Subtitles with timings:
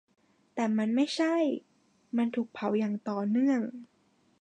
[0.55, 1.35] แต่มันไม่ใช่:
[2.17, 3.61] มันถูกเผาอย่างต่อเนื่อง